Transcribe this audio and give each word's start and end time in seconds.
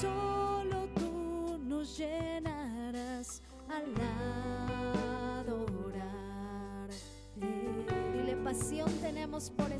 solo 0.00 0.88
tú 0.98 1.58
nos 1.58 1.96
llenarás 1.98 3.42
al 3.68 3.94
adorar. 5.40 6.90
Dile, 7.34 8.36
pasión 8.36 8.90
tenemos 9.00 9.50
por 9.50 9.72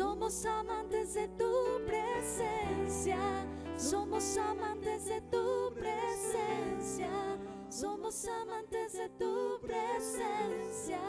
Somos 0.00 0.46
amantes 0.46 1.12
de 1.12 1.28
tu 1.28 1.84
presencia, 1.84 3.18
somos 3.76 4.38
amantes 4.38 5.04
de 5.04 5.20
tu 5.20 5.74
presencia, 5.74 7.10
somos 7.68 8.26
amantes 8.26 8.94
de 8.94 9.10
tu 9.10 9.60
presencia 9.60 11.00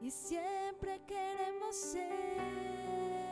y 0.00 0.10
siempre 0.10 1.02
queremos 1.06 1.76
ser. 1.76 3.28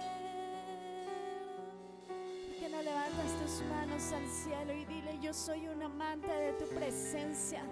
¿Por 2.07 2.57
qué 2.59 2.69
no 2.69 2.83
levantas 2.83 3.33
tus 3.41 3.63
manos 3.67 4.13
al 4.13 4.29
cielo 4.29 4.75
y 4.75 4.85
dile, 4.85 5.19
yo 5.23 5.33
soy 5.33 5.69
un 5.69 5.83
amante 5.83 6.31
de 6.31 6.53
tu 6.53 6.67
presencia? 6.67 7.65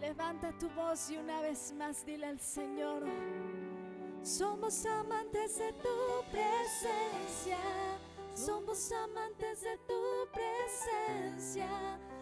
Levanta 0.00 0.52
tu 0.58 0.68
voz 0.70 1.10
y 1.10 1.18
una 1.18 1.42
vez 1.42 1.74
más 1.76 2.06
dile 2.06 2.26
al 2.26 2.40
Señor, 2.40 3.02
somos 4.22 4.86
amantes 4.86 5.58
de 5.58 5.72
tu 5.74 6.30
presencia, 6.30 7.58
somos 8.34 8.90
amantes 8.92 9.60
de 9.60 9.76
tu 9.86 10.28
presencia, 10.32 11.68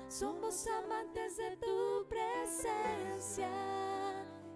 somos 0.09 0.67
amantes 0.67 1.37
de 1.37 1.57
tu 1.57 2.07
presencia 2.09 3.49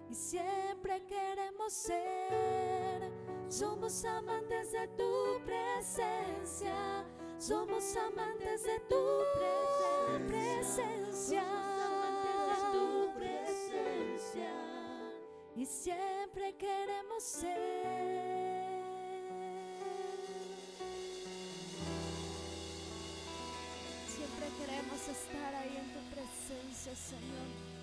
y 0.09 0.15
siempre 0.15 1.05
queremos 1.05 1.71
ser. 1.71 3.11
Somos 3.47 4.03
amantes 4.03 4.71
de 4.71 4.87
tu 4.97 5.39
presencia, 5.45 7.05
somos 7.37 7.95
amantes 7.95 8.63
de 8.63 8.79
tu 8.89 8.97
presencia. 10.27 11.62
Y 15.55 15.65
siempre 15.65 16.55
queremos 16.57 17.23
ser. 17.23 18.73
Siempre 24.07 24.47
queremos 24.57 25.07
estar 25.07 25.55
ahí 25.55 25.77
en 25.77 25.93
tu 25.93 25.99
presencia, 26.09 26.95
Señor. 26.95 27.82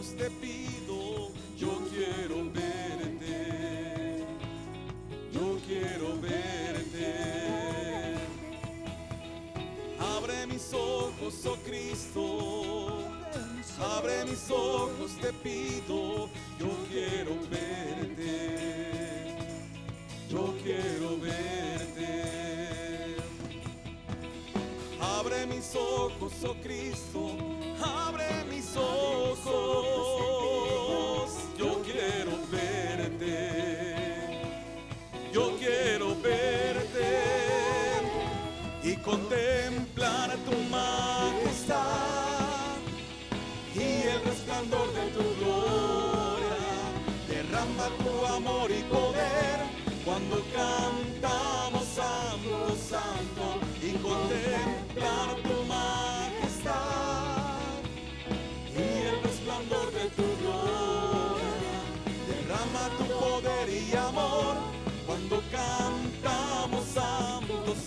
te 15.31 15.49
pido, 15.49 16.29
yo 16.59 16.69
quiero 16.89 17.35
verte, 17.49 19.35
yo 20.29 20.55
quiero 20.63 21.17
verte. 21.19 22.11
Abre 24.99 25.45
mis 25.47 25.75
ojos, 25.75 26.33
oh 26.43 26.55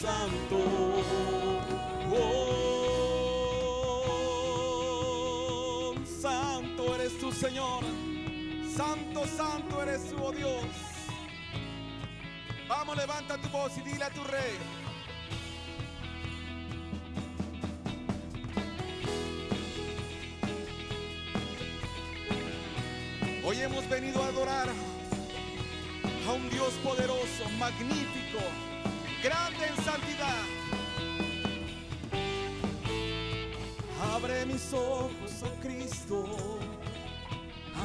Santo. 0.05 0.61
Oh, 2.13 2.45
santo 6.05 6.95
eres 6.95 7.19
tu 7.19 7.33
Señor. 7.33 7.83
Santo, 8.77 9.27
santo 9.27 9.83
eres 9.83 10.11
tu 10.11 10.23
oh 10.23 10.31
Dios. 10.31 10.67
Vamos, 12.69 12.99
levanta 12.99 13.39
tu 13.39 13.49
voz 13.49 13.79
y 13.79 13.81
dile 13.81 14.05
a 14.05 14.11
tu 14.11 14.23
rey. 14.25 14.59
Hoy 23.43 23.59
hemos 23.59 23.89
venido 23.89 24.23
a 24.23 24.27
adorar 24.27 24.69
a 26.29 26.33
un 26.33 26.51
Dios 26.51 26.75
poderoso, 26.83 27.49
magnífico, 27.59 28.41
ojos, 34.75 35.43
oh 35.43 35.61
Cristo. 35.63 36.25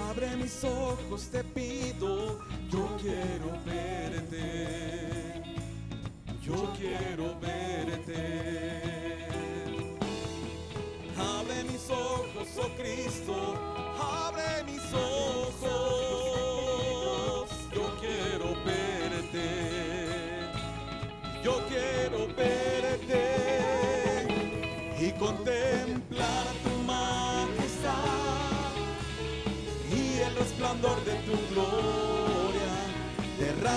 Abre 0.09 0.35
mis 0.37 0.63
ojos, 0.63 1.29
te 1.31 1.43
pido. 1.43 2.39
Yo 2.69 2.97
quiero 3.01 3.51
verte. 3.65 3.78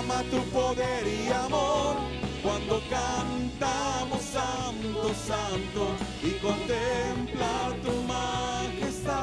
Derrama 0.03 0.23
tu 0.29 0.43
poder 0.51 1.07
y 1.07 1.31
amor 1.31 1.95
cuando 2.41 2.81
cantamos 2.89 4.21
Santo, 4.21 5.13
Santo 5.13 5.95
y 6.21 6.31
contemplar 6.41 7.73
tu 7.81 7.91
majestad 8.03 9.13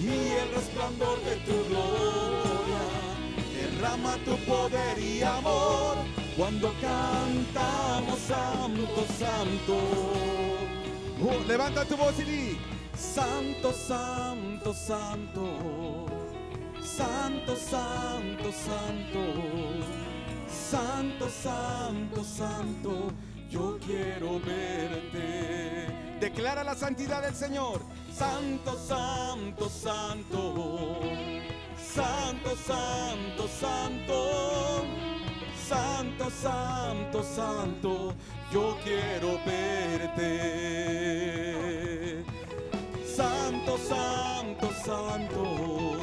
y 0.00 0.30
el 0.40 0.50
resplandor 0.54 1.20
de 1.24 1.36
tu 1.44 1.64
gloria. 1.68 2.84
Derrama 3.54 4.16
tu 4.24 4.34
poder 4.46 4.98
y 4.98 5.22
amor 5.22 5.96
cuando 6.34 6.72
cantamos 6.80 8.18
Santo, 8.20 9.04
Santo. 9.18 9.76
Oh, 11.22 11.44
levanta 11.46 11.84
tu 11.84 11.98
voz 11.98 12.18
y 12.20 12.24
di, 12.24 12.58
Santo, 12.96 13.74
Santo, 13.74 14.72
Santo. 14.72 16.25
Santo, 16.86 17.56
Santo, 17.56 18.52
Santo. 18.52 19.18
Santo, 20.46 21.28
Santo, 21.28 22.24
Santo. 22.24 23.12
Yo 23.50 23.78
quiero 23.84 24.40
verte. 24.40 26.18
Declara 26.20 26.62
la 26.64 26.74
santidad 26.74 27.22
del 27.22 27.34
Señor. 27.34 27.82
Santo, 28.12 28.78
Santo, 28.78 29.68
Santo. 29.68 31.00
Santo, 31.76 32.56
Santo, 32.56 33.48
Santo. 33.48 35.06
Santo, 35.66 36.30
Santo, 36.30 37.22
Santo, 37.24 38.14
yo 38.52 38.78
quiero 38.84 39.40
verte. 39.44 40.24
Santo, 43.04 43.76
Santo, 43.76 44.72
Santo, 44.84 45.95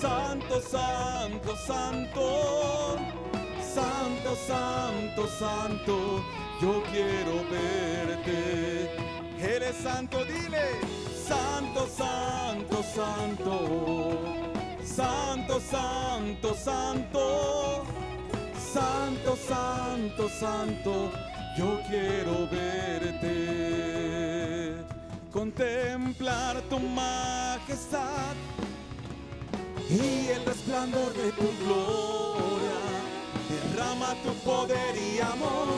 Santo, 0.00 0.60
Santo, 0.60 1.56
Santo, 1.56 2.98
Santo, 3.62 4.36
Santo, 4.46 5.26
Santo, 5.26 6.22
yo 6.60 6.82
quiero 6.92 7.42
verte. 7.50 8.90
Eres 9.38 9.76
santo, 9.76 10.22
dile, 10.26 10.80
Santo, 11.26 11.86
Santo, 11.88 12.82
Santo, 12.82 14.18
Santo, 14.84 15.60
Santo, 15.60 16.54
Santo. 16.54 17.86
Santo, 18.76 19.36
santo, 19.36 20.28
santo, 20.28 21.10
yo 21.56 21.80
quiero 21.88 22.46
verte. 22.50 23.24
Contemplar 25.32 26.60
tu 26.68 26.78
majestad 26.78 28.36
y 29.88 30.28
el 30.28 30.44
resplandor 30.44 31.12
de 31.14 31.32
tu 31.32 31.48
gloria. 31.64 32.78
Derrama 33.48 34.14
tu 34.24 34.32
poder 34.44 34.96
y 34.96 35.20
amor 35.20 35.68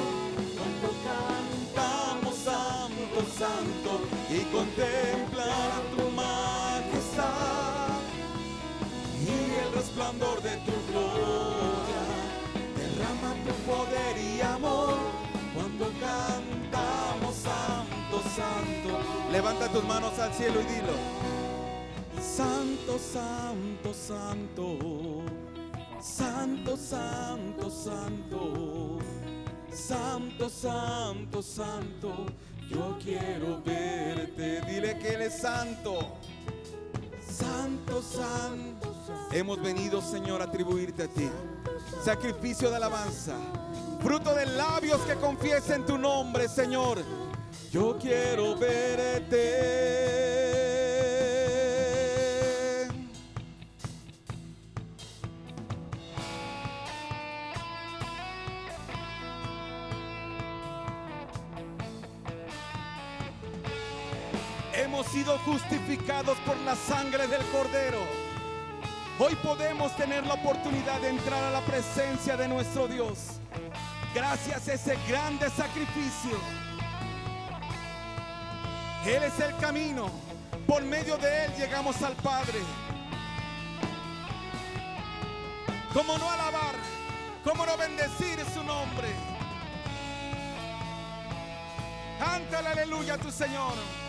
cuando 0.57 0.88
cantamos 1.09 2.35
santo, 2.37 3.19
santo 3.37 4.00
y 4.31 4.41
contemplar 4.55 5.83
tu 5.97 6.11
majestad 6.11 7.88
y 9.21 9.67
el 9.67 9.73
resplandor 9.75 10.43
de 10.43 10.57
tu 10.59 10.73
gloria. 10.91 12.03
Derrama 12.77 13.35
tu 13.45 13.53
poder 13.71 14.17
y 14.19 14.41
amor 14.41 14.97
cuando 15.55 15.87
cantamos 16.00 17.35
Santo, 17.35 18.23
Santo. 18.35 18.99
Levanta 19.33 19.69
tus 19.69 19.85
manos 19.85 20.19
al 20.19 20.33
cielo 20.33 20.61
y 20.61 20.65
dilo. 20.65 21.48
Santo, 22.38 22.97
Santo, 23.00 23.92
Santo. 23.92 25.25
Santo, 26.00 26.76
Santo, 26.76 27.68
Santo. 27.68 28.99
Santo, 29.73 30.49
Santo, 30.49 31.42
Santo. 31.42 32.26
Yo 32.71 32.97
quiero 33.02 33.61
verte. 33.64 34.61
Dile 34.68 34.97
que 35.00 35.14
Él 35.14 35.23
es 35.23 35.35
santo. 35.40 36.16
Santo, 37.21 38.00
Santo. 38.02 38.95
Hemos 39.33 39.61
venido, 39.61 40.00
Señor, 40.00 40.40
a 40.40 40.45
atribuirte 40.45 41.02
a 41.02 41.09
ti 41.09 41.28
sacrificio 42.04 42.71
de 42.71 42.76
alabanza, 42.76 43.35
fruto 44.00 44.33
de 44.33 44.47
labios 44.47 45.00
que 45.00 45.16
confiesen 45.16 45.85
tu 45.85 45.99
nombre, 45.99 46.47
Señor. 46.47 47.02
Yo 47.73 47.99
quiero 47.99 48.57
verte. 48.57 50.48
Sido 65.19 65.39
justificados 65.39 66.39
por 66.47 66.57
la 66.59 66.77
sangre 66.77 67.27
del 67.27 67.43
Cordero. 67.47 67.99
Hoy 69.19 69.35
podemos 69.43 69.97
tener 69.97 70.25
la 70.25 70.35
oportunidad 70.35 71.01
de 71.01 71.09
entrar 71.09 71.43
a 71.43 71.51
la 71.51 71.61
presencia 71.63 72.37
de 72.37 72.47
nuestro 72.47 72.87
Dios. 72.87 73.41
Gracias 74.15 74.69
a 74.69 74.75
ese 74.75 74.97
grande 75.09 75.51
sacrificio. 75.51 76.39
Él 79.05 79.25
es 79.25 79.41
el 79.41 79.57
camino. 79.57 80.09
Por 80.69 80.85
medio 80.85 81.17
de 81.17 81.47
Él 81.47 81.53
llegamos 81.59 82.01
al 82.03 82.15
Padre. 82.15 82.61
¿Cómo 85.93 86.17
no 86.17 86.31
alabar? 86.31 86.77
¿Cómo 87.43 87.67
no 87.67 87.77
bendecir 87.77 88.39
su 88.55 88.63
nombre? 88.63 89.09
Cántale 92.21 92.69
aleluya 92.69 93.15
a 93.15 93.19
tu 93.19 93.33
Señor. 93.33 94.08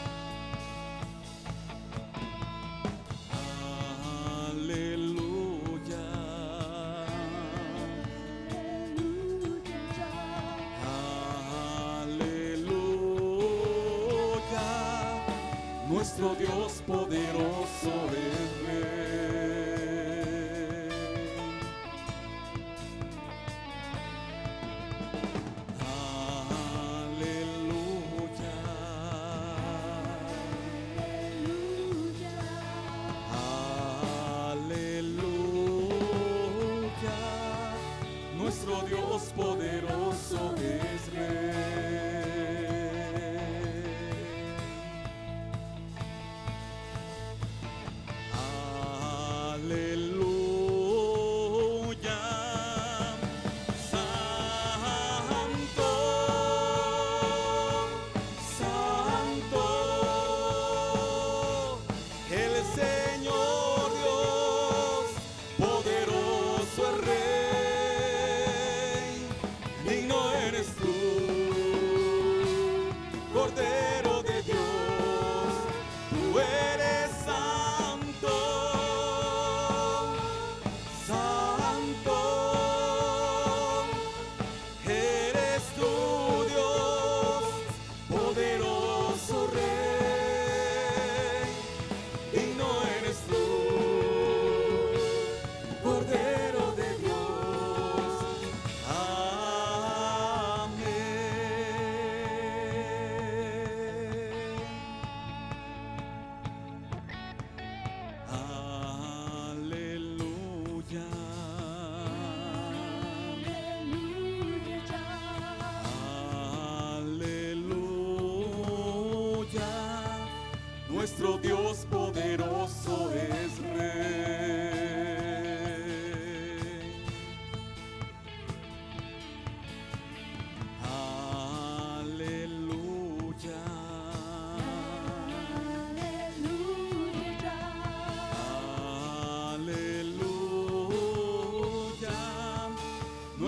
Nuestro 15.89 16.35
Dios 16.35 16.83
poderoso 16.85 17.91
es 18.13 18.98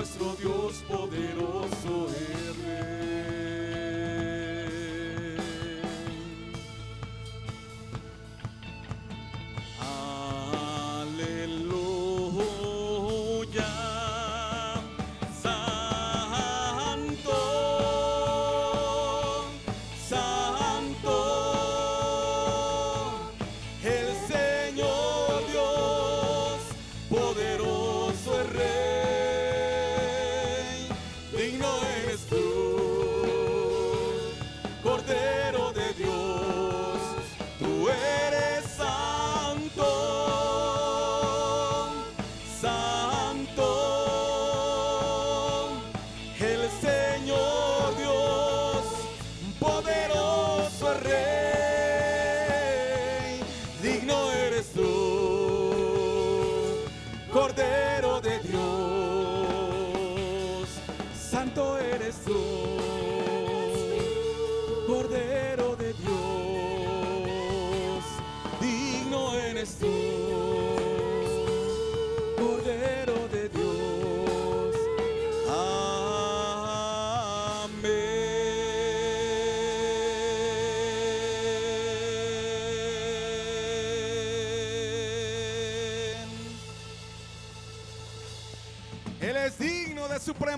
Nuestro 0.01 0.34
Dios 0.34 0.84
poderoso 0.88 2.08
es 2.10 2.50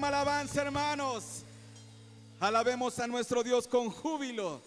alabanza, 0.02 0.62
hermanos. 0.62 1.44
Alabemos 2.40 2.98
a 3.00 3.08
nuestro 3.08 3.44
Dios 3.44 3.68
con 3.68 3.90
júbilo. 3.90 4.62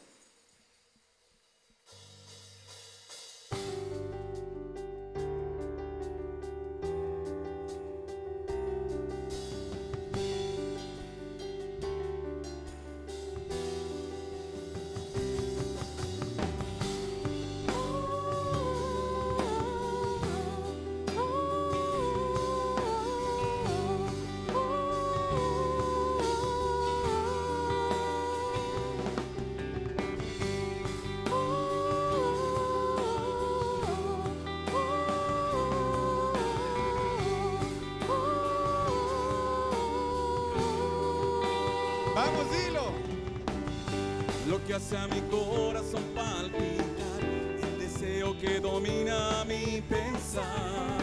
Hace 44.77 44.99
a 44.99 45.09
mi 45.09 45.23
corazón 45.31 46.03
palpitar, 46.15 47.23
el 47.63 47.79
deseo 47.79 48.39
que 48.39 48.61
domina 48.61 49.43
mi 49.49 49.81
pensar, 49.81 50.99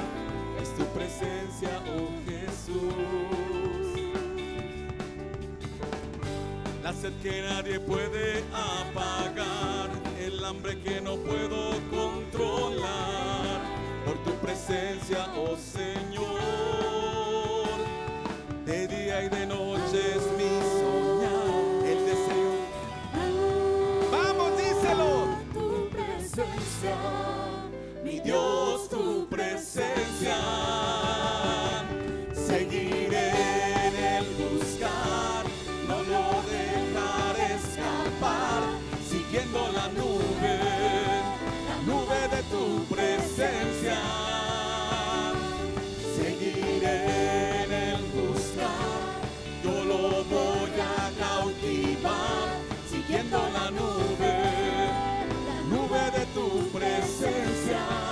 es 0.61 0.69
tu 0.77 0.85
presencia, 0.93 1.81
oh 1.87 2.11
Jesús. 2.29 2.93
Las 6.83 6.97
sed 6.97 7.13
que 7.23 7.41
nadie 7.41 7.79
puede 7.79 8.43
apagar, 8.53 9.89
el 10.19 10.45
hambre 10.45 10.79
que 10.79 11.01
no 11.01 11.15
puedo 11.15 11.71
controlar, 11.89 13.59
por 14.05 14.23
tu 14.23 14.33
presencia, 14.45 15.33
oh 15.35 15.57
tu 42.53 42.85
presencia. 42.85 43.97
Seguiré 46.15 47.63
en 47.63 47.71
el 47.71 48.01
buscar, 48.13 49.09
yo 49.63 49.83
lo 49.91 50.23
voy 50.35 50.73
a 50.95 51.11
cautivar, 51.23 52.47
siguiendo 52.91 53.37
la 53.57 53.71
nube, 53.71 54.35
la 55.49 55.59
nube 55.73 56.03
de 56.17 56.25
tu 56.35 56.47
presencia. 56.69 58.02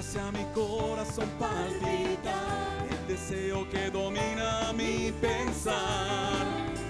Lo 0.00 0.06
que 0.06 0.08
hace 0.08 0.20
a 0.20 0.32
mi 0.32 0.44
corazón 0.54 1.28
palpitar, 1.38 2.86
el 2.90 3.06
deseo 3.06 3.68
que 3.68 3.90
domina 3.90 4.72
mi 4.72 5.12
pensar, 5.12 6.46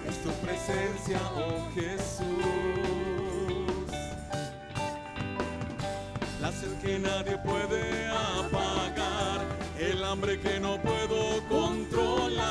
es 0.09 0.23
tu 0.23 0.31
presencia, 0.47 1.19
oh 1.35 1.69
Jesús. 1.75 2.27
La 6.41 6.53
sed 6.53 6.73
que 6.81 7.01
nadie 7.01 7.37
puede 7.39 8.07
apagar, 8.07 9.45
el 9.77 10.05
hambre 10.05 10.39
que 10.39 10.61
no 10.61 10.81
puedo 10.81 11.43
controlar, 11.49 12.45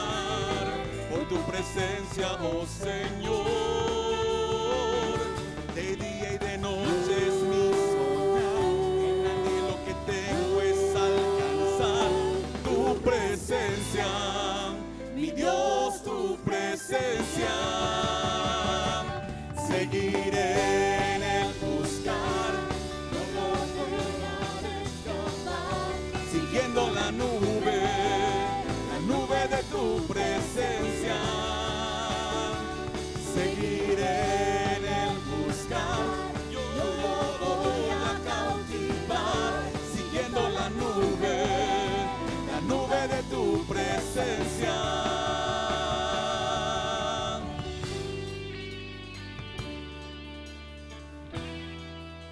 por 1.09 1.25
tu 1.29 1.37
presencia, 1.49 2.33
oh 2.41 2.65
Señor. 2.65 3.98
Presencia. 16.99 17.28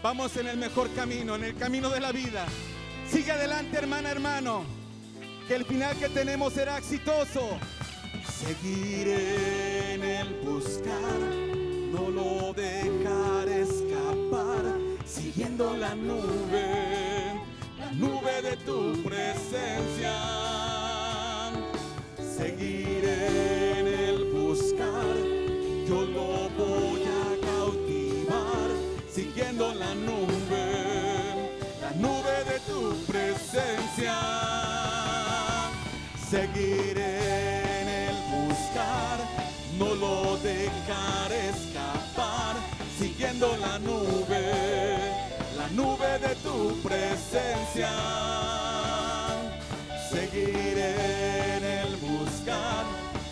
Vamos 0.08 0.38
en 0.38 0.48
el 0.48 0.56
mejor 0.56 0.89
camino, 0.93 1.36
en 1.36 1.43
el 1.43 1.54
camino 1.58 1.89
de 1.89 2.00
la 2.00 2.13
vida. 2.13 2.46
Sigue 3.12 3.34
adelante, 3.34 3.78
hermana, 3.78 4.10
hermano. 4.10 4.63
Que 5.50 5.56
el 5.56 5.65
final 5.65 5.98
que 5.98 6.08
tenemos 6.08 6.54
será 6.54 6.78
exitoso. 6.78 7.58
Seguiré 8.26 9.96
en 9.96 10.04
el 10.04 10.34
buscar, 10.46 11.20
no 11.91 12.10
lo 12.10 12.54
dejaré 12.54 13.63
escapar, 13.63 14.63
siguiendo 15.06 15.76
la 15.76 15.93
nube, 15.93 17.41
la 17.78 17.91
nube 17.91 18.41
de 18.43 18.56
tu 18.65 19.04
presencia. 19.04 20.13
Seguiré 22.38 23.80
en 23.80 23.88
el 23.88 24.24
buscar, 24.32 25.17
yo 25.86 26.06
lo 26.06 26.50
voy 26.52 27.04
a 27.04 27.07
la 29.58 29.96
nube, 29.96 31.50
la 31.82 31.91
nube 31.96 32.43
de 32.46 32.60
tu 32.67 32.96
presencia. 33.06 34.13
Seguiré 36.30 37.82
en 37.82 37.88
el 37.88 38.15
buscar, 38.30 39.17
no 39.80 39.96
lo 39.96 40.38
dejaré 40.38 41.50
escapar, 41.50 42.56
siguiendo 43.00 43.58
la 43.58 43.80
nube, 43.80 44.98
la 45.58 45.67
nube 45.70 46.20
de 46.20 46.36
tu 46.36 46.80
presencia. 46.84 47.89
Seguiré 50.12 51.58
en 51.58 51.63
el 51.63 51.96
buscar, 51.96 52.86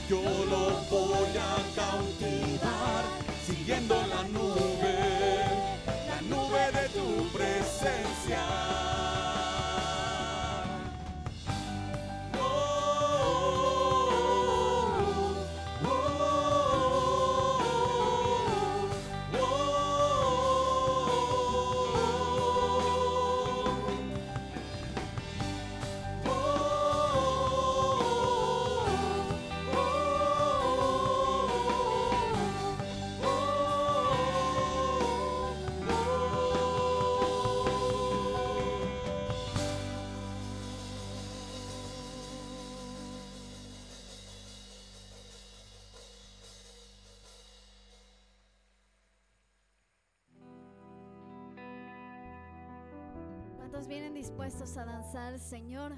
yo 0.09 0.23
lo 0.49 0.71
voy 0.89 1.37
a 1.37 1.55
cautivar, 1.75 3.03
siguiendo 3.45 3.95
la 4.07 4.23
nube, 4.23 4.74
presencia. 7.45 8.74
Señor? 55.39 55.91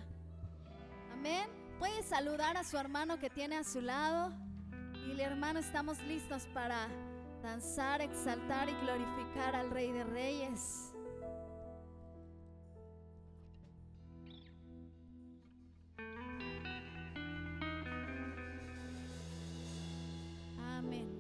Amén. 1.14 1.48
Puede 1.80 2.04
saludar 2.04 2.58
a 2.58 2.64
su 2.64 2.78
hermano 2.78 3.20
que 3.20 3.30
tiene 3.30 3.58
a 3.58 3.64
su 3.64 3.82
lado. 3.82 4.34
Y 5.06 5.12
el 5.12 5.20
hermano, 5.20 5.60
estamos 5.60 6.02
listos 6.04 6.48
para 6.54 6.88
danzar, 7.44 8.02
exaltar 8.02 8.68
y 8.70 8.74
glorificar 8.74 9.56
al 9.56 9.70
Rey 9.70 9.92
de 9.92 10.04
Reyes. 10.04 10.94
Amén. 20.60 21.17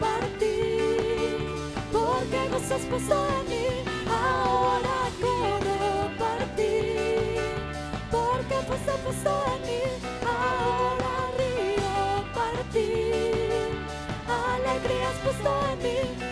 Para 0.00 0.26
ti, 0.38 0.56
porque 1.92 2.40
vos 2.50 2.70
has 2.70 2.82
puesto 2.90 3.26
en 3.40 3.48
mí. 3.50 3.66
Ahora 4.08 4.96
corro 5.20 6.10
para 6.18 6.46
ti, 6.56 6.74
porque 8.10 8.56
vos 8.68 8.88
has 8.88 9.00
puesto 9.04 9.32
en 9.54 9.60
mí. 9.68 9.82
Ahora 10.26 11.12
río 11.38 12.24
para 12.34 12.62
ti, 12.72 12.90
alegría 14.26 15.08
has 15.10 15.18
puesto 15.24 15.50
en 15.72 15.78
mí. 15.82 16.31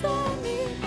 Alegría 0.00 0.81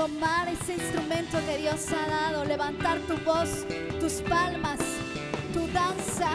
tomar 0.00 0.48
ese 0.48 0.76
instrumento 0.76 1.36
que 1.44 1.58
Dios 1.58 1.86
ha 1.92 2.08
dado, 2.08 2.46
levantar 2.46 3.00
tu 3.00 3.18
voz, 3.18 3.66
tus 4.00 4.14
palmas, 4.22 4.78
tu 5.52 5.66
danza 5.74 6.30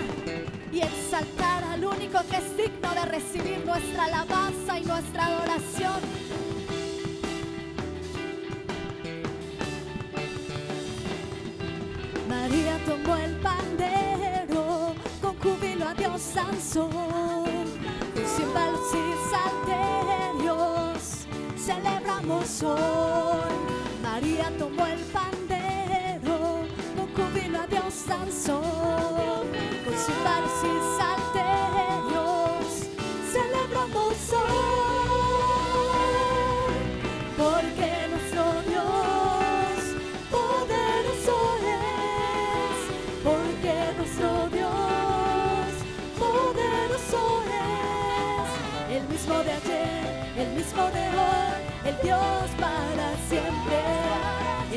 y 0.71 0.81
exaltar 0.81 1.63
al 1.63 1.83
único 1.83 2.19
que 2.29 2.37
es 2.37 2.57
digno 2.57 2.93
de 2.93 3.05
recibir 3.05 3.65
nuestra 3.65 4.03
alabanza 4.03 4.77
y 4.77 4.85
nuestra 4.85 5.25
adoración. 5.25 5.99
María 12.29 12.77
tomó 12.85 13.15
el 13.17 13.35
pandero, 13.37 14.93
con 15.23 15.35
júbilo 15.39 15.87
a 15.87 15.95
Dios 15.95 16.21
danzó, 16.35 16.87
con 16.87 18.25
címbalos 18.35 18.93
y 18.93 19.05
salterios, 20.37 21.25
celebramos 21.57 22.61
hoy. 22.61 23.04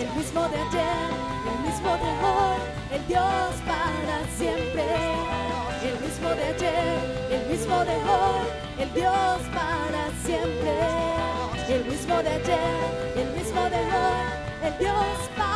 El 0.01 0.15
mismo 0.15 0.49
de 0.49 0.57
ayer, 0.57 1.11
el 1.53 1.71
mismo 1.71 1.91
de 1.97 2.11
hoy, 2.25 2.78
el 2.91 3.07
Dios 3.07 3.55
para 3.67 4.25
siempre, 4.37 4.85
el 5.83 6.01
mismo 6.01 6.29
de 6.31 6.45
ayer, 6.45 6.99
el 7.31 7.47
mismo 7.47 7.85
de 7.85 7.97
hoy, 7.97 8.49
el 8.79 8.95
Dios 8.95 9.41
para 9.55 10.11
siempre, 10.25 10.73
el 11.69 11.85
mismo 11.85 12.23
de 12.23 12.31
ayer, 12.31 13.15
el 13.17 13.31
mismo 13.37 13.63
de 13.69 13.77
hoy, 13.77 14.69
el 14.69 14.79
Dios 14.79 15.31
para 15.37 15.48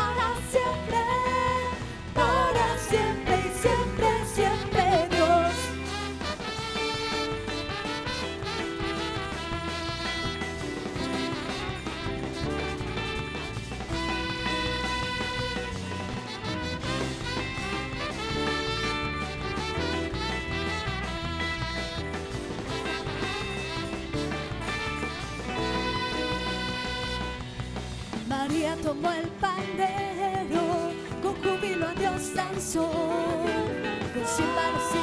Tomó 29.03 29.15
el 29.15 29.29
pandero, 29.41 30.93
con 31.21 31.35
júbilo 31.43 31.89
a 31.89 31.95
Dios 31.95 32.35
danzó, 32.35 32.89
con 32.89 34.25
címbalos 34.25 34.95
y 34.95 35.03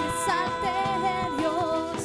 salterios, 1.35 1.97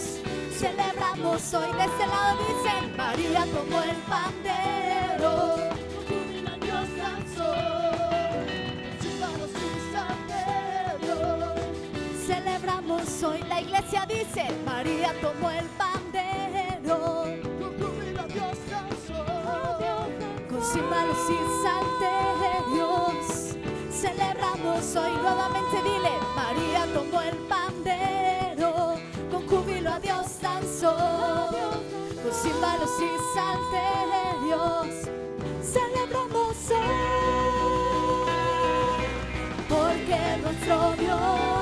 celebramos 0.58 1.54
hoy. 1.54 1.70
De 1.72 1.84
este 1.84 2.06
lado 2.08 2.38
dicen, 2.48 2.96
María 2.96 3.46
tomó 3.46 3.80
el 3.82 3.96
pandero, 4.08 5.54
con 5.94 6.04
júbilo 6.08 6.50
a 6.50 6.56
Dios 6.56 6.88
danzó, 6.96 7.54
con 8.98 9.38
y 11.94 12.26
celebramos 12.26 13.22
hoy. 13.22 13.40
La 13.48 13.60
iglesia 13.60 14.04
dice, 14.08 14.48
María 14.66 15.14
tomó 15.20 15.48
el 15.48 15.66
pandero, 15.66 15.83
címbalos 21.14 21.30
y 21.30 21.38
salterios. 21.62 23.56
Celebramos 23.90 24.96
hoy 24.96 25.12
nuevamente, 25.22 25.76
dile, 25.82 26.10
María 26.34 26.86
tomó 26.92 27.20
el 27.22 27.36
pandero, 27.48 28.96
con 29.30 29.46
júbilo 29.46 29.92
a 29.92 30.00
Dios 30.00 30.40
danzó, 30.40 30.96
con 32.22 32.32
címbalos 32.32 32.90
y 33.00 33.10
salterios. 33.34 34.88
Celebramos 35.62 36.56
hoy, 36.70 38.26
porque 39.68 40.18
nuestro 40.42 40.92
Dios 40.98 41.53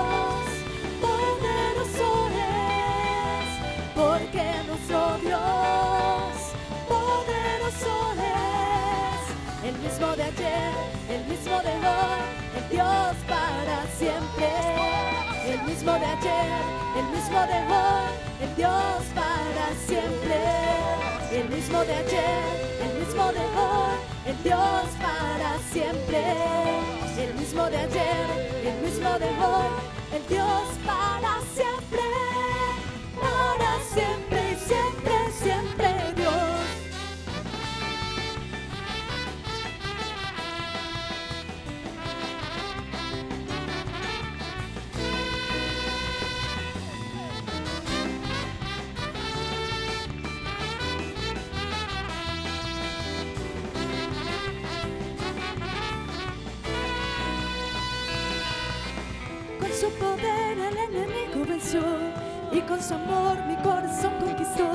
El 10.03 10.09
mismo 10.09 10.17
de 10.17 10.25
ayer, 10.25 10.73
el 11.11 11.25
mismo 11.27 11.63
de 11.63 11.75
hoy, 11.79 12.23
el 12.59 12.69
Dios 12.71 13.17
para 13.29 13.87
siempre. 13.97 14.51
El 15.47 15.63
mismo 15.63 15.93
de 15.93 16.07
ayer, 16.07 16.63
el 16.99 17.07
mismo 17.15 17.41
de 17.47 17.59
hoy, 17.71 18.11
el 18.43 18.57
Dios 18.57 19.03
para 19.15 19.67
siempre. 19.87 20.41
El 21.31 21.49
mismo 21.51 21.85
de 21.85 21.95
ayer, 21.95 22.43
el 22.83 22.99
mismo 22.99 23.33
de 23.33 23.45
hoy, 23.55 23.97
el 24.27 24.43
Dios 24.43 24.85
para 25.01 25.59
siempre. 25.73 26.25
El 27.17 27.35
mismo 27.35 27.65
de 27.71 27.77
ayer, 27.77 28.27
el 28.67 28.83
mismo 28.83 29.19
de 29.21 29.29
hoy, 29.29 29.71
el 30.17 30.27
Dios 30.27 30.63
para 30.85 31.39
siempre, 31.55 32.03
para 33.21 33.79
siempre. 33.95 34.42
Su 59.83 59.91
poder 59.95 60.59
el 60.59 60.77
enemigo 60.77 61.45
venció 61.45 61.83
y 62.53 62.61
con 62.61 62.81
su 62.81 62.95
amor 62.95 63.37
mi 63.49 63.57
corazón 63.57 64.13
conquistó. 64.21 64.71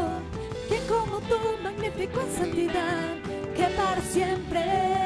Quien 0.67 0.85
como 0.85 1.21
tú 1.21 1.37
magnífico 1.63 2.19
en 2.19 2.31
santidad, 2.33 3.15
que 3.55 3.63
para 3.77 4.01
siempre 4.01 4.96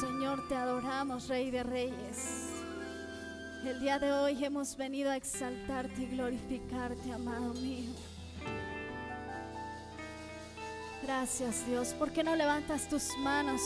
Señor, 0.00 0.46
te 0.46 0.54
adoramos, 0.54 1.28
Rey 1.28 1.50
de 1.50 1.62
Reyes. 1.62 2.50
El 3.64 3.80
día 3.80 3.98
de 3.98 4.12
hoy 4.12 4.44
hemos 4.44 4.76
venido 4.76 5.10
a 5.10 5.16
exaltarte 5.16 6.02
y 6.02 6.06
glorificarte, 6.06 7.10
amado 7.12 7.54
mío. 7.54 7.90
Gracias, 11.02 11.66
Dios. 11.66 11.94
¿Por 11.94 12.12
qué 12.12 12.22
no 12.22 12.36
levantas 12.36 12.88
tus 12.88 13.16
manos 13.18 13.62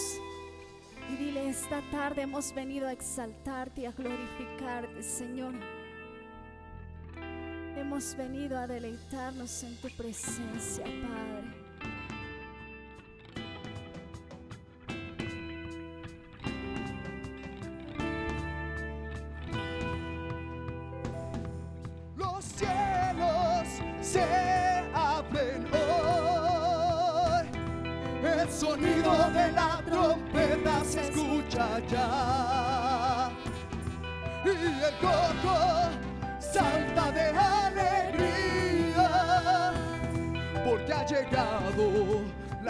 y 1.13 1.17
dile, 1.17 1.49
esta 1.49 1.83
tarde 1.91 2.23
hemos 2.23 2.55
venido 2.55 2.87
a 2.87 2.93
exaltarte 2.93 3.81
y 3.81 3.87
a 3.87 3.93
glorificarte, 3.93 5.03
Señor? 5.03 5.55
Hemos 7.77 8.15
venido 8.17 8.57
a 8.57 8.69
deleitarnos 8.69 9.65
en 9.65 9.77
tu 9.79 9.89
presencia, 9.97 10.85
Padre. 10.85 11.32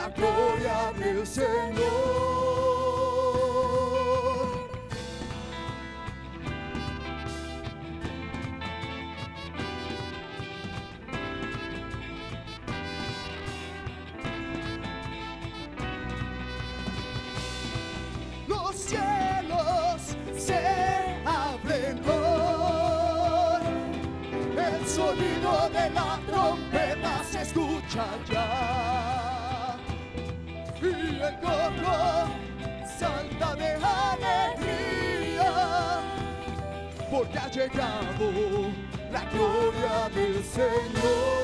La 0.02 0.08
gloria 0.08 0.92
del 0.98 1.24
Señor. 1.26 1.81
Llegado 37.52 38.72
la 39.12 39.24
gloria 39.30 40.08
del 40.14 40.42
Señor. 40.42 41.41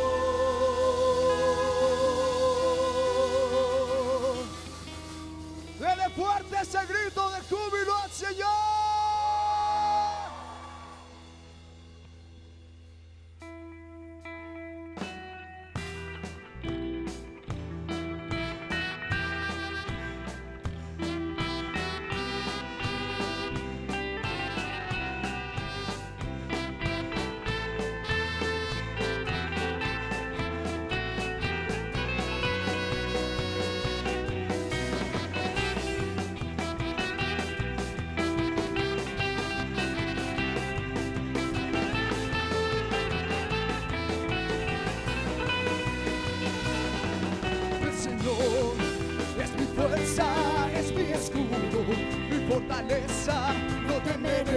Fortaleza, 52.89 53.53
no 53.87 54.01
temeré, 54.03 54.48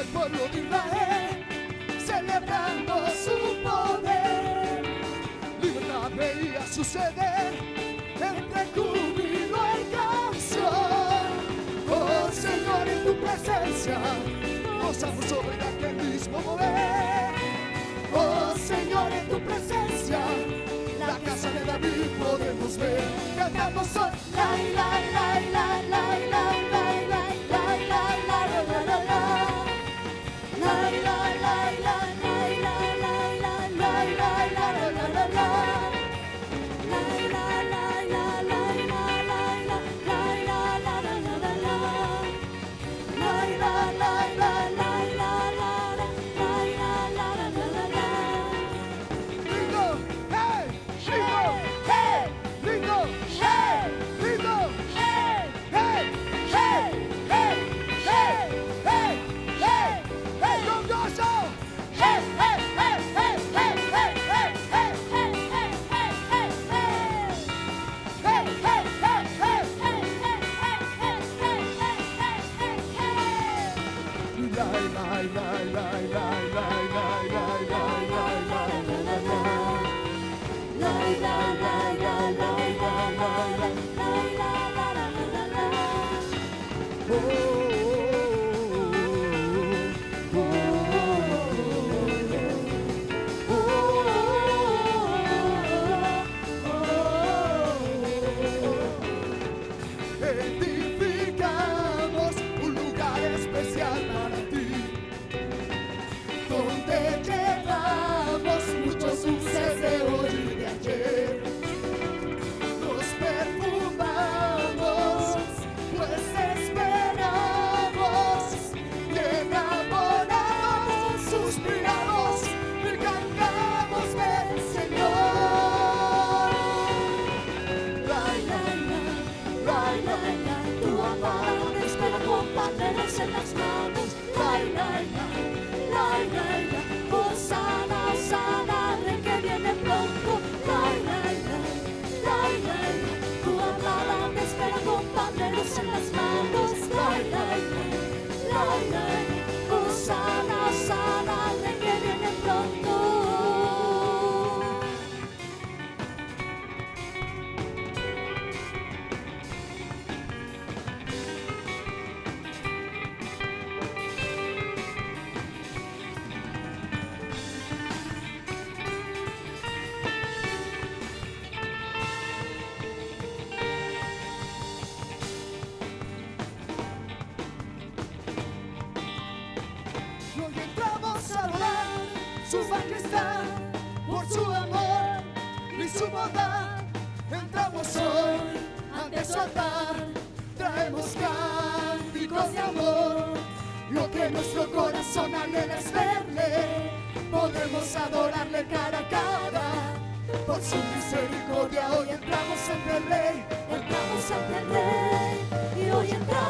el 0.00 0.06
pueblo 0.08 0.38
de 0.48 0.60
Israel, 0.60 1.46
celebrando 2.04 2.94
su 3.24 3.62
poder. 3.62 4.82
Libertad 5.60 6.10
veía 6.16 6.66
suceder 6.66 7.52
entre 8.14 8.64
júbilo 8.74 9.58
y 9.78 9.84
canción. 9.92 10.70
Oh 11.90 12.30
Señor, 12.32 12.88
en 12.88 13.04
tu 13.04 13.14
presencia 13.20 14.00
gozamos 14.82 15.24
sobre 15.26 15.62
aquel 15.62 15.96
mismo 15.96 16.40
mover. 16.40 17.34
Oh 18.14 18.54
Señor, 18.56 19.12
en 19.12 19.28
tu 19.28 19.38
presencia 19.40 20.20
la 20.98 21.18
casa 21.18 21.50
de 21.50 21.64
David 21.64 22.06
podemos 22.18 22.76
ver. 22.78 23.02
Cantamos 23.36 23.96
hoy, 23.96 24.10
la, 24.34 24.48
la, 24.74 25.00
la, 25.12 25.40
la, 25.52 25.82
la, 25.90 26.18
la. 26.30 26.59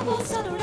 I'm 0.00 0.06
trouble 0.06 0.24
suddenly. 0.24 0.59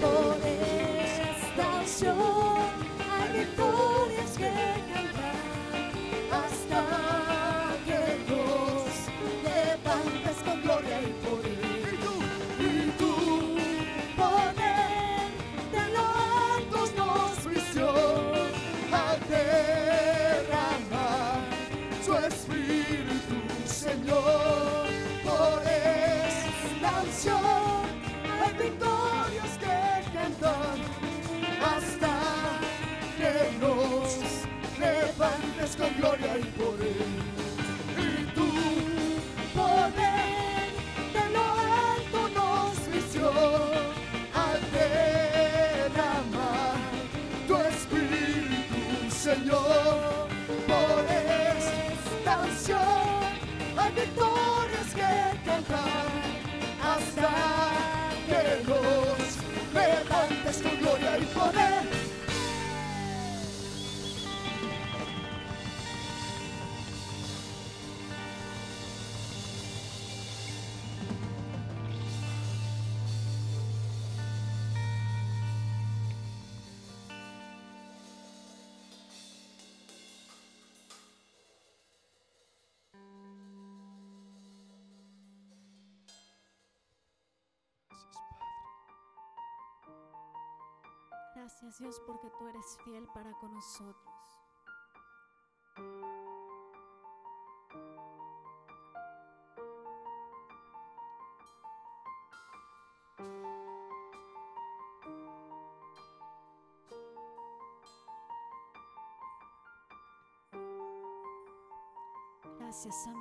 por 0.00 0.36
estas 0.46 1.56
nación 1.56 2.18
hay 3.10 3.38
victorias 3.38 4.30
que 4.38 4.99
victorias 28.62 29.52
que 29.58 29.78
cantan 30.12 30.78
hasta 31.72 32.14
que 33.16 33.32
nos 33.58 34.18
levantes 34.78 35.70
con 35.76 35.90
gloria 35.98 36.32
y 36.38 36.44
poder. 36.60 37.08
Y 37.98 38.00
tu 38.36 38.50
poder 39.58 40.68
de 41.16 41.24
lo 41.34 41.44
alto 41.92 42.20
nos 42.38 42.72
vistió 42.92 43.28
a 44.34 44.36
derramar 44.76 46.76
tu 47.46 47.54
espíritu, 47.56 48.80
Señor, 49.10 50.28
por 50.66 51.04
esta 51.08 52.22
canción 52.24 53.20
hay 53.76 53.90
victorias 53.92 54.88
que 54.94 55.12
cantar 55.44 56.10
hasta 56.82 57.59
lejos, 58.30 59.38
levantes 59.74 60.62
tu 60.62 60.70
gloria 60.78 61.18
y 61.18 61.24
poder. 61.34 61.69
Gracias 91.50 91.78
Dios 91.78 92.00
porque 92.06 92.30
tú 92.38 92.46
eres 92.46 92.78
fiel 92.84 93.08
para 93.12 93.32
con 93.32 93.52
nosotros. 93.52 93.96
Gracias. 112.60 113.19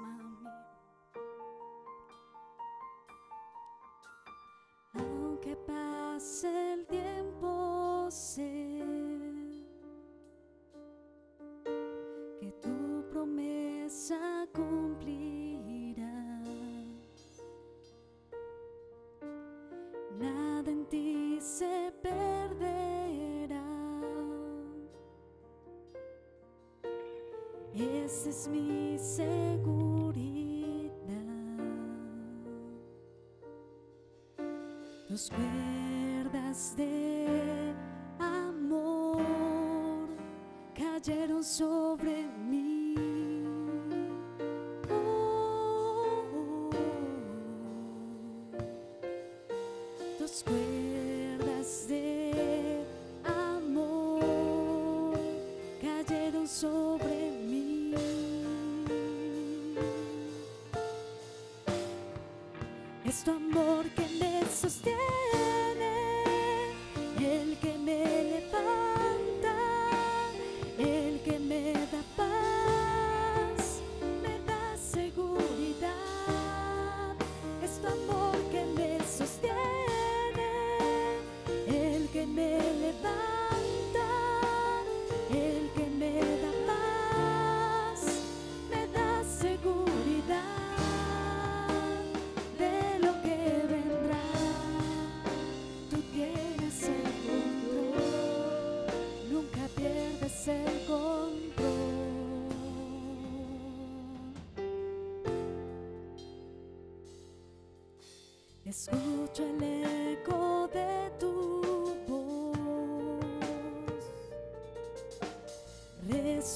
Tu 63.24 63.32
amor 63.32 63.86
que 63.96 64.02
me 64.20 64.44
sostiene, 64.50 65.19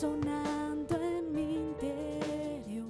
resonando 0.04 0.96
en 0.96 1.34
mi 1.34 1.56
interior. 1.56 2.84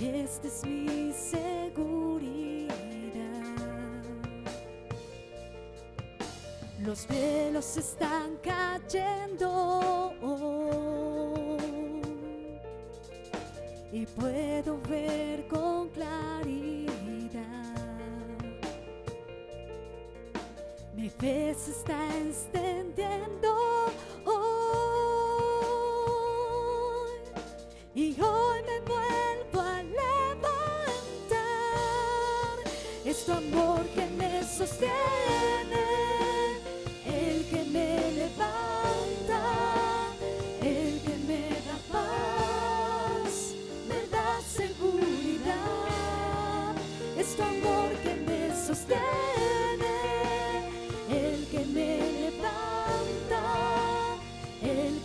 Esta 0.00 0.48
es 0.48 0.64
mi 0.64 1.12
seguridad. 1.12 1.46
Los 6.80 7.06
velos 7.06 7.76
están 7.76 8.36
cayendo 8.42 9.95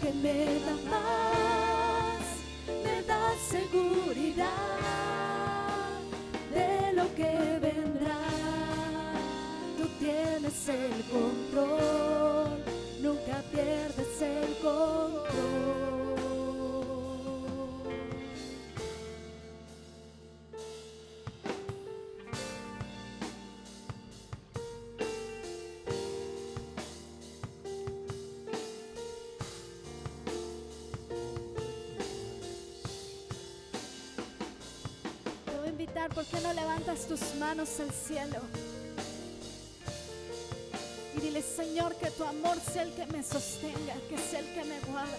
que 0.02 0.12
me 0.14 0.60
da 0.66 0.76
paz, 0.90 2.26
me 2.84 3.04
da 3.04 3.34
seguridad 3.50 4.48
de 6.52 6.94
lo 6.94 7.14
que 7.14 7.60
vendrá. 7.62 8.18
Tú 9.78 9.88
tienes 10.00 10.68
el 10.70 11.04
control, 11.06 12.64
nunca 13.00 13.44
pierdes 13.52 14.22
el 14.22 14.56
control. 14.56 15.91
Levantas 36.92 37.08
tus 37.08 37.36
manos 37.36 37.80
al 37.80 37.92
cielo? 37.92 38.40
Y 41.16 41.22
dile, 41.22 41.42
Señor, 41.42 41.96
que 41.96 42.10
tu 42.12 42.24
amor 42.24 42.58
sea 42.60 42.84
el 42.84 42.94
que 42.94 43.06
me 43.08 43.24
sostenga, 43.24 43.94
que 44.10 44.18
sea 44.18 44.40
el 44.40 44.54
que 44.54 44.64
me 44.64 44.80
guarde. 44.82 45.12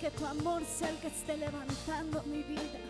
Que 0.00 0.10
tu 0.10 0.26
amor 0.26 0.62
sea 0.78 0.90
el 0.90 0.96
que 0.96 1.08
esté 1.08 1.36
levantando 1.36 2.22
mi 2.24 2.42
vida. 2.42 2.80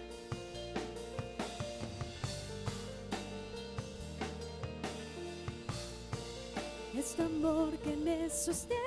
Es 6.96 7.16
tu 7.16 7.22
amor 7.22 7.76
que 7.78 7.96
me 7.96 8.30
sostiene, 8.30 8.80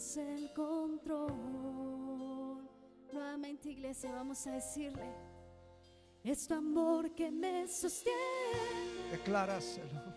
pierdes 0.00 0.16
el 0.16 0.52
control. 0.54 1.32
Nuevamente, 3.12 3.70
iglesia, 3.70 4.12
vamos 4.12 4.46
a 4.46 4.52
decirle. 4.52 5.12
Es 6.24 6.46
tu 6.46 6.54
amor 6.54 7.14
que 7.14 7.30
me 7.30 7.66
sostiene, 7.66 8.18
Decláraselo. 9.10 9.88
el 9.88 10.14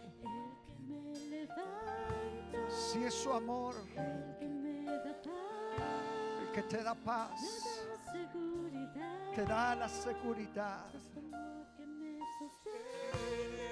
que 0.65 0.75
me 0.79 1.13
levanta, 1.29 2.69
Si 2.69 3.03
es 3.03 3.13
su 3.13 3.31
amor 3.31 3.75
el 3.95 4.35
que 4.37 4.45
me 4.47 4.83
da 4.85 5.21
paz, 5.21 6.41
el 6.41 6.51
que 6.51 6.61
te 6.63 6.83
da 6.83 6.93
paz, 6.93 7.41
me 7.41 7.47
da 7.87 8.11
seguridad. 8.11 9.31
te 9.33 9.45
da 9.45 9.75
la 9.75 9.87
seguridad. 9.89 10.93
Es 10.93 11.09
tu 11.13 11.19
amor 11.19 11.65
que 11.77 11.85
me 11.85 12.19
sostiene, 12.37 13.69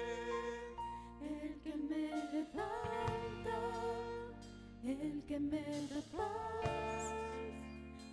el 1.20 1.60
que 1.62 1.76
me 1.76 2.32
levanta, 2.32 2.91
el 4.84 5.22
que 5.26 5.38
me 5.38 5.60
da 5.60 6.00
paz, 6.16 7.14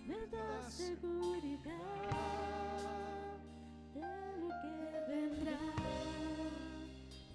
me 0.06 0.26
da 0.28 0.70
seguridad 0.70 1.72
de 3.94 4.36
lo 4.40 4.48
que 4.62 5.04
vendrá. 5.08 5.58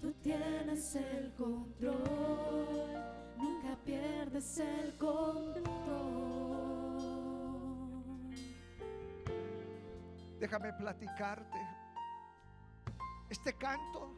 Tú 0.02 0.14
tienes 0.22 0.96
el 0.96 1.34
control, 1.36 1.96
nunca 3.38 3.76
pierdes 3.84 4.58
el 4.60 4.98
control. 4.98 5.66
Déjame 10.40 10.72
platicarte. 10.74 11.60
Este 13.30 13.54
canto 13.54 14.14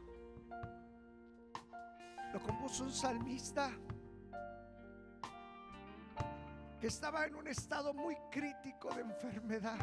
lo 2.32 2.40
compuso 2.40 2.84
un 2.84 2.92
salmista 2.92 3.72
que 6.80 6.86
estaba 6.86 7.26
en 7.26 7.34
un 7.34 7.48
estado 7.48 7.92
muy 7.92 8.16
crítico 8.30 8.94
de 8.94 9.02
enfermedad. 9.02 9.78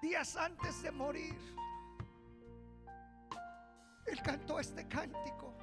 Días 0.00 0.36
antes 0.36 0.82
de 0.82 0.90
morir, 0.90 1.38
él 4.06 4.20
cantó 4.22 4.58
este 4.58 4.88
cántico 4.88 5.54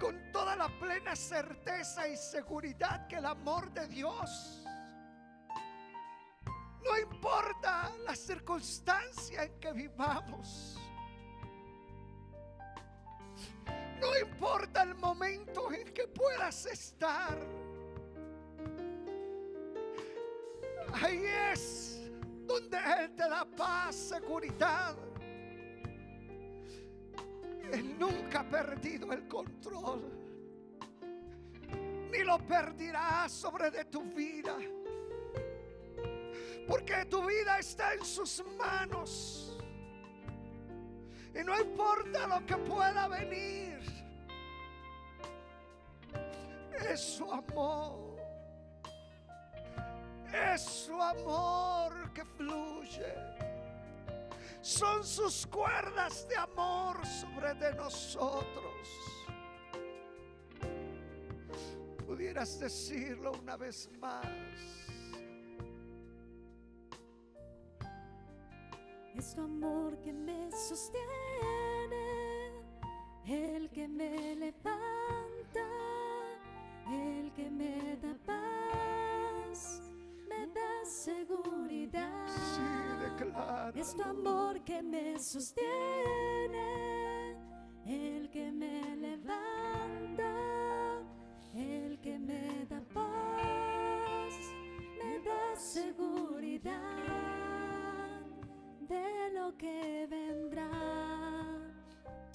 con 0.00 0.32
toda 0.32 0.56
la 0.56 0.68
plena 0.78 1.14
certeza 1.14 2.08
y 2.08 2.16
seguridad 2.16 3.06
que 3.06 3.16
el 3.16 3.26
amor 3.26 3.72
de 3.72 3.86
Dios 3.88 4.66
no 6.84 6.98
importa 6.98 7.90
la 8.04 8.14
circunstancia 8.14 9.44
en 9.44 9.58
que 9.58 9.72
vivamos. 9.72 10.78
No 14.00 14.18
importa 14.18 14.82
el 14.82 14.94
momento 14.94 15.72
en 15.72 15.92
que 15.92 16.06
puedas 16.06 16.66
estar. 16.66 17.38
Ahí 21.02 21.24
es 21.52 22.10
donde 22.46 22.78
Él 22.78 23.14
te 23.14 23.28
da 23.28 23.44
paz, 23.44 23.94
seguridad. 23.94 24.96
Él 27.72 27.98
nunca 27.98 28.40
ha 28.40 28.48
perdido 28.48 29.12
el 29.12 29.26
control. 29.26 30.02
Ni 32.10 32.22
lo 32.22 32.38
perderá 32.38 33.28
sobre 33.28 33.70
de 33.70 33.84
tu 33.86 34.02
vida. 34.04 34.56
Porque 36.66 37.04
tu 37.06 37.24
vida 37.26 37.58
está 37.58 37.94
en 37.94 38.04
sus 38.04 38.44
manos. 38.56 39.55
Y 41.38 41.44
no 41.44 41.60
importa 41.60 42.26
lo 42.26 42.46
que 42.46 42.56
pueda 42.56 43.08
venir. 43.08 43.80
Es 46.90 47.00
su 47.00 47.30
amor. 47.30 48.16
Es 50.32 50.62
su 50.62 51.00
amor 51.00 52.12
que 52.12 52.24
fluye. 52.24 53.14
Son 54.60 55.04
sus 55.04 55.46
cuerdas 55.46 56.26
de 56.28 56.36
amor 56.36 57.06
sobre 57.06 57.54
de 57.54 57.74
nosotros. 57.74 58.88
Pudieras 62.06 62.58
decirlo 62.58 63.32
una 63.32 63.56
vez 63.56 63.90
más. 64.00 64.26
Es 69.16 69.34
tu 69.34 69.42
amor 69.42 69.98
que 70.00 70.12
me 70.12 70.50
sostiene, 70.50 71.25
el 73.26 73.68
que 73.70 73.88
me 73.88 74.36
levanta, 74.36 75.66
el 76.90 77.32
que 77.32 77.50
me 77.50 77.96
da 77.96 78.16
paz, 78.24 79.82
me 80.28 80.46
da 80.46 80.84
seguridad. 80.84 82.26
Sí. 82.28 82.86
Es 83.74 83.94
tu 83.94 84.02
amor 84.02 84.60
que 84.60 84.82
me 84.82 85.18
sostiene, 85.18 86.35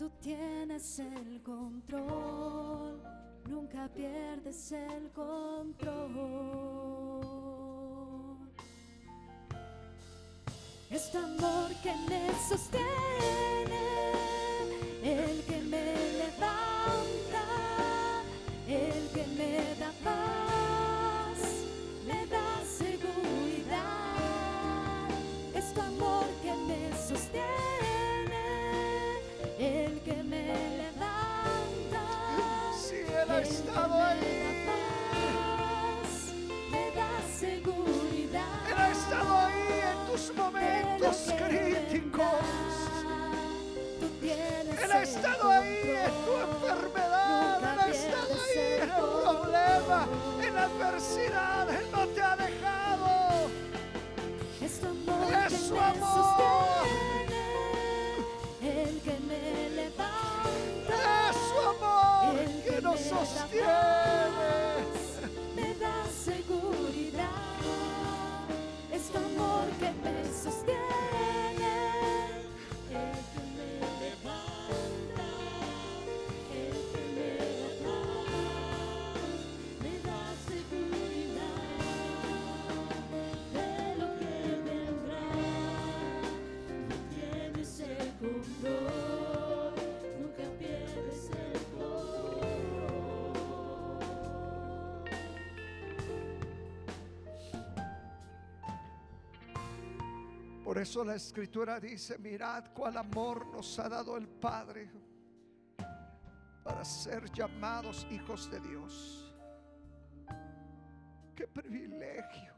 Tú 0.02 0.10
tienes 0.20 0.98
el 0.98 1.44
control, 1.44 3.00
nunca 3.48 3.88
pierdes 3.88 4.72
el 4.72 5.12
control. 5.12 6.10
Es 10.90 11.12
tu 11.12 11.20
amor 11.20 11.70
que 11.84 11.94
me 12.10 12.32
sostiene, 12.50 13.51
eso 100.82 101.04
la 101.04 101.16
escritura 101.16 101.80
dice, 101.80 102.18
mirad 102.18 102.74
cuál 102.74 102.98
amor 102.98 103.46
nos 103.48 103.78
ha 103.80 103.88
dado 103.88 104.18
el 104.18 104.28
Padre 104.28 104.92
para 106.64 106.84
ser 106.84 107.32
llamados 107.32 108.08
hijos 108.10 108.50
de 108.50 108.60
Dios. 108.60 109.34
Qué 111.36 111.48
privilegio 111.48 112.54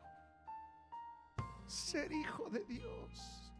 ser 1.67 2.11
hijo 2.11 2.49
de 2.49 2.63
Dios. 2.65 3.53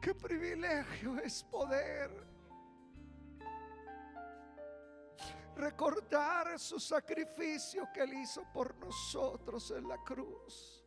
Qué 0.00 0.14
privilegio 0.14 1.18
es 1.18 1.42
poder 1.44 2.10
recordar 5.56 6.58
su 6.58 6.78
sacrificio 6.78 7.88
que 7.92 8.02
él 8.02 8.14
hizo 8.14 8.44
por 8.52 8.76
nosotros 8.76 9.70
en 9.70 9.88
la 9.88 9.98
cruz. 9.98 10.85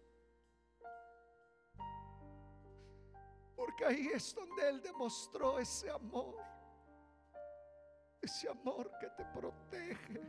Porque 3.59 3.83
ahí 3.83 4.07
es 4.13 4.33
donde 4.33 4.69
Él 4.69 4.81
demostró 4.81 5.59
ese 5.59 5.89
amor. 5.89 6.37
Ese 8.21 8.47
amor 8.47 8.89
que 8.97 9.09
te 9.09 9.25
protege. 9.25 10.21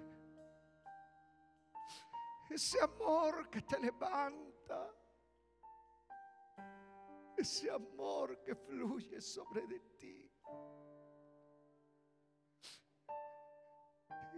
Ese 2.50 2.80
amor 2.80 3.48
que 3.48 3.62
te 3.62 3.78
levanta. 3.78 4.92
Ese 7.36 7.70
amor 7.70 8.42
que 8.42 8.56
fluye 8.56 9.20
sobre 9.20 9.64
de 9.68 9.78
ti. 9.96 10.32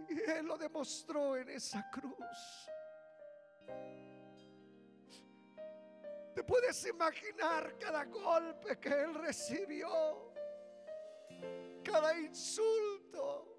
Y 0.07 0.21
Él 0.29 0.45
lo 0.45 0.55
demostró 0.55 1.35
en 1.35 1.49
esa 1.49 1.89
cruz. 1.89 2.69
Puedes 6.47 6.85
imaginar 6.85 7.77
cada 7.77 8.05
golpe 8.05 8.79
que 8.79 8.89
Él 8.89 9.13
recibió. 9.15 10.31
cada 11.83 12.17
insulto. 12.17 13.49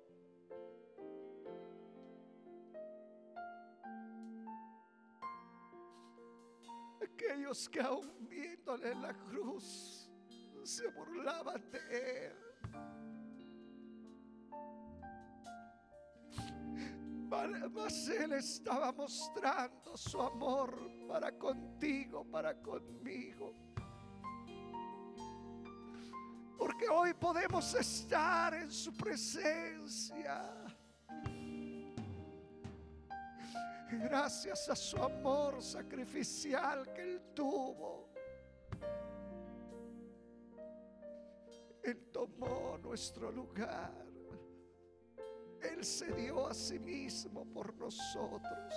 Aquellos 7.02 7.68
que 7.68 7.80
aún 7.80 8.26
viéndole 8.28 8.90
en 8.90 9.02
la 9.02 9.14
cruz 9.14 10.10
se 10.64 10.88
burlaban 10.88 11.70
de 11.70 12.26
él. 12.26 12.43
Mas 17.28 18.08
Él 18.08 18.32
estaba 18.32 18.92
mostrando 18.92 19.96
su 19.96 20.20
amor 20.20 20.76
para 21.08 21.32
contigo, 21.32 22.24
para 22.24 22.54
conmigo. 22.60 23.54
Porque 26.58 26.88
hoy 26.88 27.12
podemos 27.14 27.74
estar 27.74 28.54
en 28.54 28.70
su 28.70 28.92
presencia. 28.96 30.64
Gracias 33.90 34.68
a 34.68 34.76
su 34.76 34.96
amor 34.96 35.62
sacrificial 35.62 36.92
que 36.92 37.02
Él 37.02 37.22
tuvo. 37.34 38.10
Él 41.82 42.10
tomó 42.10 42.78
nuestro 42.78 43.30
lugar. 43.30 44.13
Se 45.84 46.10
dio 46.12 46.46
a 46.46 46.54
sí 46.54 46.78
mismo 46.78 47.44
por 47.44 47.74
nosotros. 47.74 48.74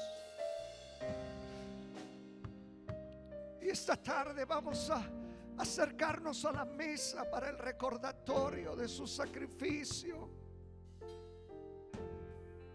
Y 3.61 3.69
esta 3.69 3.95
tarde 3.95 4.43
vamos 4.43 4.89
a 4.89 5.09
acercarnos 5.57 6.43
a 6.43 6.51
la 6.51 6.65
mesa 6.65 7.23
para 7.31 7.49
el 7.49 7.57
recordatorio 7.57 8.75
de 8.75 8.89
su 8.89 9.07
sacrificio, 9.07 10.29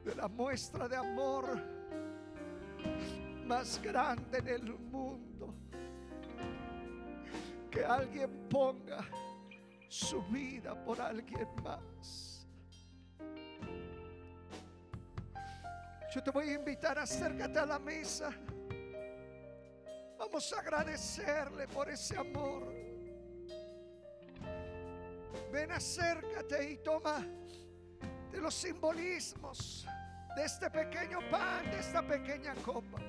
de 0.02 0.14
la 0.14 0.28
muestra 0.28 0.88
de 0.88 0.96
amor 0.96 1.62
más 3.44 3.82
grande 3.82 4.38
en 4.38 4.48
el 4.48 4.78
mundo. 4.78 5.54
Que 7.70 7.84
alguien 7.84 8.48
ponga 8.48 9.04
su 9.88 10.22
vida 10.22 10.74
por 10.82 11.02
alguien 11.02 11.48
más. 11.62 12.31
Yo 16.14 16.22
te 16.22 16.30
voy 16.30 16.50
a 16.50 16.54
invitar, 16.56 16.98
acércate 16.98 17.58
a 17.58 17.64
la 17.64 17.78
mesa. 17.78 18.30
Vamos 20.18 20.52
a 20.52 20.60
agradecerle 20.60 21.66
por 21.68 21.88
ese 21.88 22.18
amor. 22.18 22.70
Ven, 25.50 25.72
acércate 25.72 26.70
y 26.70 26.76
toma 26.78 27.26
de 28.30 28.40
los 28.42 28.52
simbolismos 28.52 29.86
de 30.36 30.44
este 30.44 30.68
pequeño 30.70 31.18
pan, 31.30 31.70
de 31.70 31.78
esta 31.78 32.06
pequeña 32.06 32.54
copa. 32.56 33.00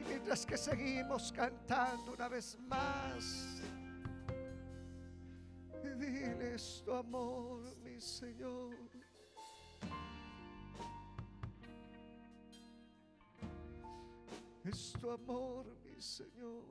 Y 0.00 0.04
mientras 0.08 0.44
que 0.44 0.56
seguimos 0.56 1.30
cantando 1.30 2.12
una 2.14 2.28
vez 2.28 2.58
más, 2.58 3.62
diles 5.96 6.82
tu 6.84 6.92
amor, 6.92 7.76
mi 7.84 8.00
Señor. 8.00 9.01
Es 14.72 14.92
tu 14.98 15.10
amor, 15.10 15.66
mi 15.84 16.00
Señor. 16.00 16.64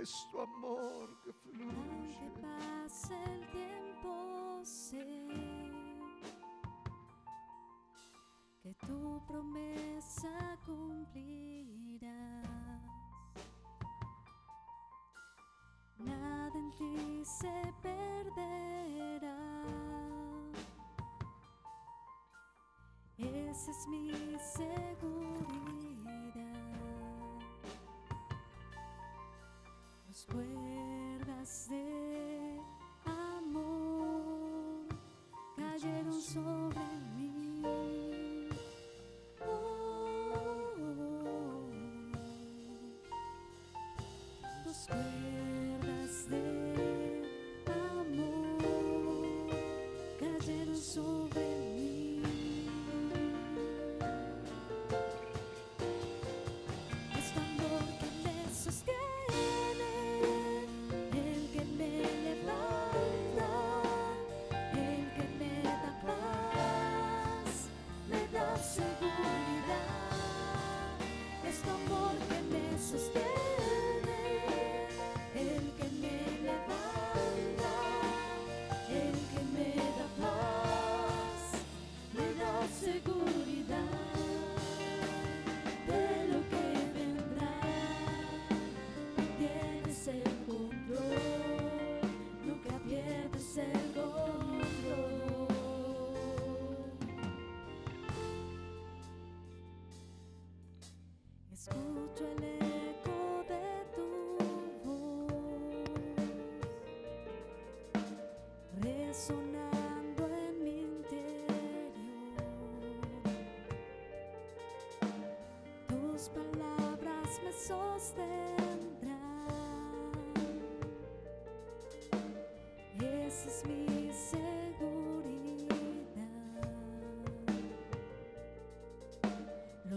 Es 0.00 0.10
tu 0.30 0.40
amor 0.40 1.20
que 1.22 1.32
fluye. 1.32 1.64
Aunque 1.64 2.30
pase 2.40 3.14
el 3.24 3.46
tiempo, 3.48 4.60
sé 4.64 5.06
que 8.62 8.74
tu 8.86 9.22
promesa 9.26 10.58
cumplirás. 10.64 12.12
Nada 15.98 16.58
en 16.58 16.70
ti 16.72 17.24
se 17.24 17.74
perderá. 17.82 19.61
Esa 23.22 23.70
es 23.70 23.86
mi 23.86 24.10
seguridad. 24.40 24.82
Las 30.08 30.26
cuerdas 30.26 31.68
de 31.70 32.60
amor 33.04 34.86
cayeron 35.56 36.20
sobre 36.20 36.91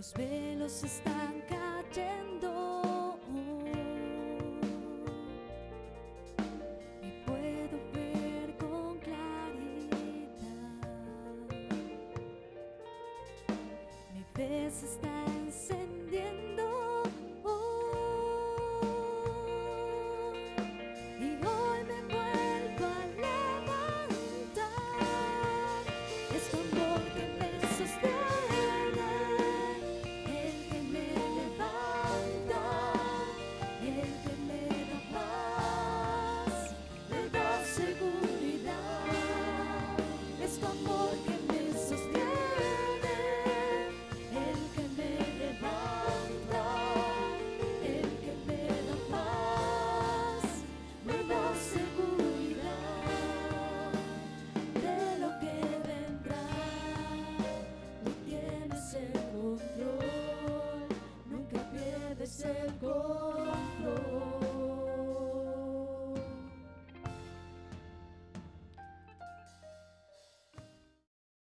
Los 0.06 0.14
velos 0.14 0.84
están 0.84 1.42
cayendo. 1.50 1.65